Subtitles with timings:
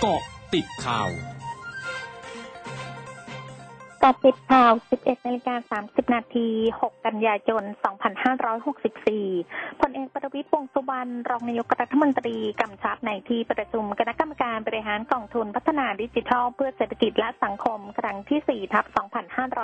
[0.00, 0.20] เกาะ
[0.54, 1.10] ติดข่าว
[4.02, 6.48] กาะติดข่าว 11นาฬิกา30 นาที
[6.80, 7.64] 6 กันยายน
[8.52, 18.84] 2564 พลเอกประ วิตรวงสุวรรณรองนายกรัฐมนตรีกำชับในที่ประชุมคณะกรรมการบริหารกองทุนพัฒนาดิจิทัล เพื่อเศรษฐกิจและสังคมครั้งที่4ทับ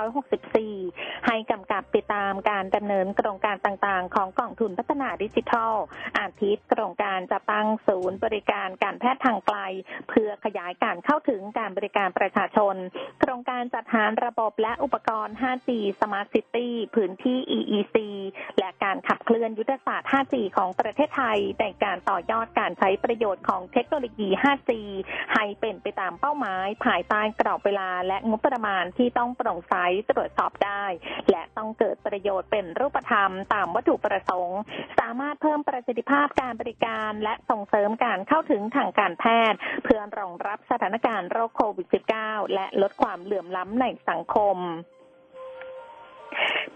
[0.05, 5.73] 2564 ให้กำกับติดตามการดำเนินโครงการต่างๆ ของกองทุนพัฒนาดิจิทัล
[6.19, 9.57] อาทิตย์โครงการจะตั้งศูนย์บริการการแพทย์ทางไกล
[10.09, 12.75] เพื่อขยายการเข้าถึงการบริการประชาชน
[13.21, 15.69] โครงการจัดหาระบบและอุปกรณ์ 5G
[15.99, 17.97] Smart City พื้นที่ EEC
[18.59, 24.71] และการขับเคลื่อนยุทธศาสตร์ 5G ของประเทศไทยในการต่อยอดการใช้ประโยชน์ของเทคโนโลยี 5G
[25.33, 29.73] ให้เป็นไปตามเป้าหมาย ภายใต้กรอบเวลาและงบประมาณที่ต้องโปร่งใส
[30.09, 30.85] ตรวจสอบได้
[31.31, 34.59] และต้องเกิดประโยชน์เป็นรูปธรรมตามวัตถุประสงค์
[34.99, 41.87] สามารถเพิ่มประสิทธิภาพการบริการและส่งเสริมการเข้าถึงทางการแพทย์ เพื่อรองรับสถานการณ์โรคโควิด
[42.21, 44.57] -19 และลดความเหลื่อมล้ำในสังคม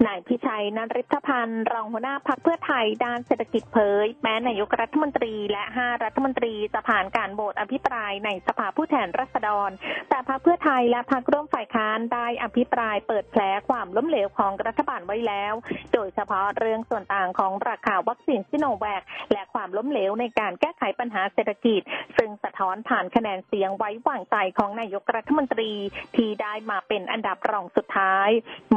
[0.06, 9.70] นายพิชัยนันริธพันธ์รองหัวหน้าพักเพื่อไทยด้านเศรษฐกิจเผยแม้นายกรัฐมนตรีและห้ารัฐมนตรีจะผ่านการโหวตอภิปรายในสภาผู้แทนราษฎร
[10.10, 15.54] แต่พักเพื่อไทยและพักร่วมฝ่ายค้านได้อภิปรายเปิดแผลความล้มเหลวของรัฐบาลไว้แล้ว
[15.94, 21.82] โดยเฉพาะเรื่องส่วนต่างของราคาวัคซีนซิโนแวคและความล้มเหลวในการแก้ไขปัญหาเศรษฐกิจ
[22.18, 25.72] ซึ่งสะท้อนผ่านคะแนนเสียงไว้วางใจของนายกรัฐมนตรี
[26.16, 28.30] ที่ได้มาเป็นอันดับรองสุดท้าย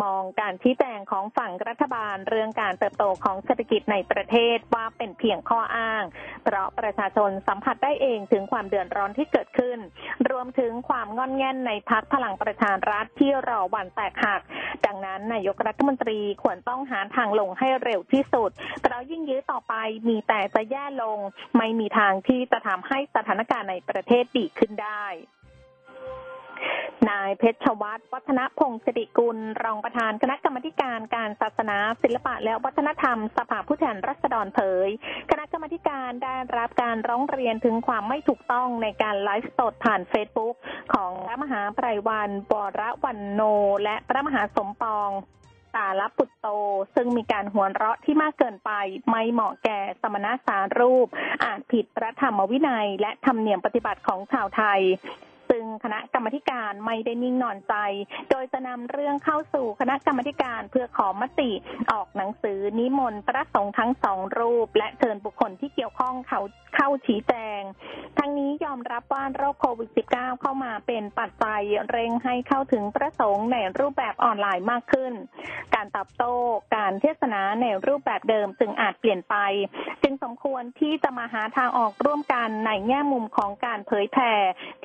[0.02, 6.04] มองการที่ชี้แจงของฝั่งรัฐบาลเรื่องการเติบโตของเศรษฐกิจในประเทศว่าเป็นเพียงข้ออ้าง
[6.44, 9.78] เพราะประชาชนสัมผัสได้เองถึงความเดือดร้อนที่เกิดขึ้น
[10.30, 14.40] รวมถึงความงอนแง่นในพักพลังประชารัฐที่รอวันแตกหัก
[14.86, 18.50] ดังนั้นนายกรัฐมนตรีควรต้องหาทางลงให้เร็วที่สุด
[18.82, 19.74] เพราะยิ่งยื้อต่อไป
[20.08, 21.18] มีแต่จะแย่ลง
[21.56, 25.06] ไม่มีทางที่จะทำให้สถานการณ์ในประเทศดีขึ้นได้
[27.08, 34.88] นายเพชรชวัตรวัฒนพงศ์สิริกุล รองประธานคณะกรรมการการศาสนา ศิลปะและวัฒนธรรม สภาผู้แทนรัษฎรเผย
[35.30, 40.54] คณะกรรมการได้รับการร้องเรียนถึงความไม่ถูกต้องในการไลฟ์สดผ่านเฟซบุ๊ก
[40.94, 43.40] ของพระมหาไพรวันบรวันโน
[43.82, 45.10] และพระมหาสมปอง
[45.76, 46.46] ตาลปุตโต
[46.94, 48.70] ซึ่งมีการหัวเราะที่มากเกินไป
[49.08, 51.06] ไม่เหมาะแก่สมณสารูป
[51.44, 54.82] อาจผิดพระธรรมวินัย และธรรมเนียมปฏิบัติของชาวไทย
[55.50, 57.74] ซึ่งคณะกรรมการไม่ได้นิ่งนอนใจ
[58.30, 61.50] โดยจะนำเรื่องเข้าสู่คณะกรรมการเพื่อขอมติ
[61.90, 66.40] ออกหนังสือนิมนต์พระสงฆ์ทั้งสองรูป และเชิญบุคคลที่เกี่ยวข้องเขา
[66.76, 67.60] เข้าชี้แจง
[68.18, 75.12] ทั้งนี้ยอมรับว่าโรคโควิด -19 เข้ามาเป็นปัจจัยเร่งให้เข้าถึงพระสงฆ์ในรูปแบบออนไลน์มากขึ้น
[75.74, 76.34] การตอบโต้
[76.76, 79.34] การเทศนาในรูปแบบเดิมจึงอาจเปลี่ยนไป
[80.10, 84.32] จึงสมควรที่จะมาหาทางออกร่วมกันในแง่มุมของการเผยแผ่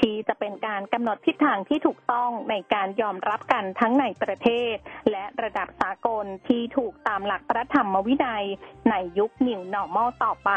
[0.02, 4.76] ที่จะเป็นการกำหนดทิศทางที่ถูกต้องในการยอมรับกันทั้งในประเทศ
[5.12, 8.46] และระดับสากลที่ถูกตามหลักพระธรรมวินัย
[8.90, 10.52] ในยุค new normal ต่อไป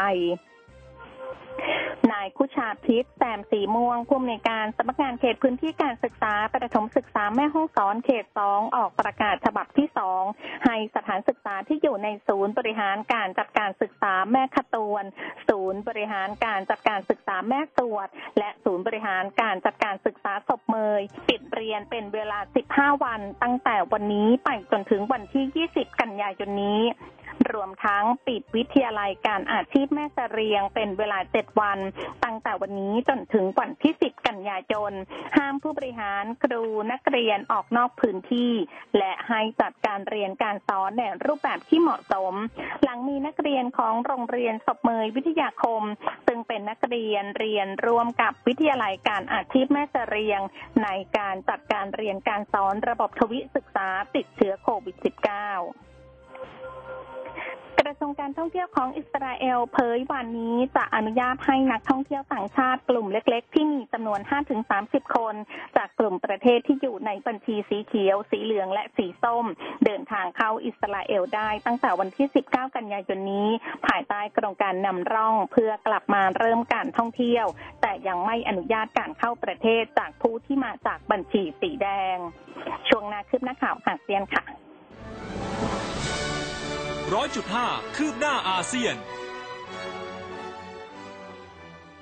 [2.11, 10.23] นายคุชาพิษแซมสีม่วงผู้อำนวยการสำนักงานเขตพื้นที่การศึกษาประถมศึกษาแม่ฮ่องสอนเขตสองออกประกาศฉบับที่สอง
[10.65, 15.03] ให้สถานศึกษาที่อยู่ในศูนย์บริหารการจัดการศึกษาแม่ขตวน
[15.49, 18.07] ศูนย์บริหารการจัดการศึกษาแม่ตรวจ
[18.37, 22.39] และศูนย์บริหารการจัดการศึกษาศพเมยปิดเรียนเป็นเวลา
[22.71, 26.81] 15 วัน ตั้งแต่วันนี้ไปจนถึงวันที่ 20 กันยายนนี้
[27.53, 31.79] รวมทั้งปิดวิทยาลัยการอาชีพแม่เสรียงเป็นเวลา 7 วัน
[32.23, 34.93] ตั้งแต่วันนี้จนถึงวันที่ 10 กันยายน
[35.37, 38.53] ห้ามผู้บริหารครูนักเรียนออกนอกพื้นที่
[38.97, 42.33] และให้จัดการเรียนการสอนในรูปแบบที่เหมาะสม
[42.83, 45.83] หลังมีนักเรียนของโรงเรียนศพเมยวิทยาคม
[46.27, 50.41] ซึ่งเป็นนักเรียนเรียนร่วมกับวิทยาลัยการอาชีพแม่เสรียง
[50.83, 55.88] ในการจัดการเรียนการสอนระบบทวิศึกษาติดเชื้อโควิด -19
[57.77, 64.19] กระทรวงการท่องเที่ยวของอิสราเอลเผยวันนี้จะอนุญาตให้นักท่องเที่ยวต่างชาติกลุ่มเล็ก ๆ ที่มีจำนวน
[64.67, 65.35] 5-30 คน
[65.77, 69.45] จากกลุ่มประเทศที่อยู่ในบัญชีสีเขียว สีเหลืองและสีส้ม
[69.85, 73.49] เดินทางเข้าอิสราเอลได้ตั้งแต่วันที่ 19 กันยายนนี้
[73.87, 77.45] ภายใต้โครงการนำร่องเพื่อกลับมาเริ่มการท่องเที่ยว
[77.81, 82.17] แต่ยังไม่อนุญาตการเข้าประเทศจากผู้ที่มาจากบัญชีสีแดง
[82.89, 84.45] ช่วงนาคืบหน้าข่าวอาเซียนค่ะ
[87.13, 88.95] ร้อยจุดห้าคืบหน้าอาเซียน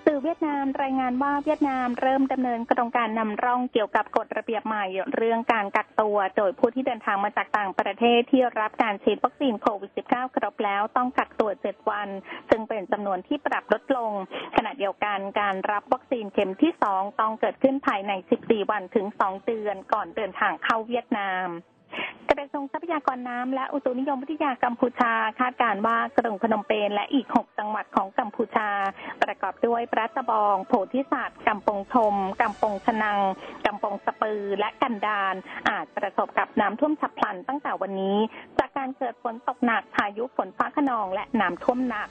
[0.06, 12.10] สื่อเวียดนามรายงานว่าเวียดนามเริ่มดำเนินโครงการนำร่องเกี่ยวกับกฎระเบียบใหม่ เรื่องการกักตัว โดยผู้ที่เดินทางมาจากต่างประเทศที่รับการฉีดวัคซีนโควิด -19 ครบแล้วต้องกักตัว 7 วัน
[12.50, 14.12] ซึ่งเป็นจำนวนที่ปรับลดลง
[14.56, 18.12] ขณะเดียวกันการรับวัคซีนเข็มที่ 2 ต้องเกิดขึ้นภายใน
[18.42, 21.50] 14 วันถึง 2 เดือนก่อนเดินทางเข้าเวียดนาม
[22.38, 28.70] กระทรวงทรัพยากรน้ำและอุตุนิยมวิทยากัมพูชา คาดการว่ากรุงพนมเปญและอีก 6 จังหวัดของกัมพูชา
[29.24, 33.20] ประกอบด้วยปรัตบอง โพธิสัตว์กัมปงชมกัมปงชนัง
[33.66, 35.36] กัมปงสปือ และกันดาน
[35.70, 38.18] อาจประสบกับน้ำท่วมฉับพลันตั้งแต่วันนี้
[38.58, 42.10] จากการเกิดฝนตกหนักพายุฝนฟ้าขนองและน้ำท่วมหนัก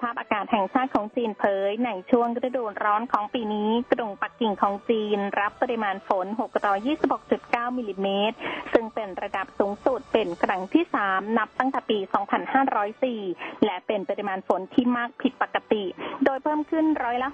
[0.00, 6.26] ภาพอากาศแห่งชาติของจีนเผย ในช่วงฤดูร้อนของปีนี้ กรุงปักกิ่งของจีน รับปริมาณฝน
[7.02, 8.36] 626.9 มิลลิเมตร
[8.72, 11.98] ซึ่งเป็นระดับสูงสุดเป็นครั้งที่ 3 นับตั้งแต่ปี
[12.80, 15.84] 2504 และเป็นปริมาณฝนที่มากผิดปกติ
[16.24, 17.28] โดยเพิ่มขึ้นร้อยละ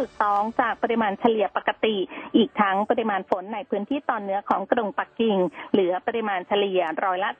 [0.00, 1.96] 65.2 จากปริมาณเฉลี่ยปกติ
[2.36, 5.36] อีกทั้งปริมาณฝนในพื้นที่ตอนเหนือของกรุงปักกิ่ง
[5.72, 7.30] เหลือปริมาณเฉลี่ยร้อยละ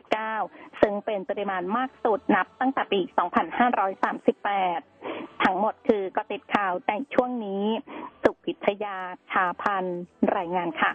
[0.00, 3.00] 33.9 ซึ่งเป็นปริมาณมากสุดนับตั้งแต่ปี
[3.46, 7.64] 2,50 2538 ทั้งหมดคือก็ติดข่าวในช่วงนี้
[8.22, 8.96] สุพิทยา
[9.30, 9.84] ชาพัน
[10.36, 10.92] รายงานค่ะ